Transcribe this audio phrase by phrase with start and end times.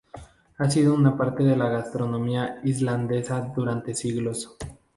[0.57, 4.57] Ha sido una parte de la gastronomía islandesa durante siglos.